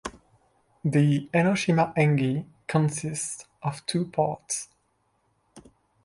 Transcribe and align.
The 0.83 1.29
"Enoshima 1.31 1.93
Engi" 1.95 2.43
consists 2.65 3.45
of 3.61 3.85
two 3.85 4.05
parts. 4.07 4.69